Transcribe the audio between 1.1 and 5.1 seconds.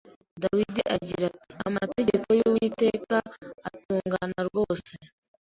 ati: “Amategeko y’Uwiteka atungana rwose.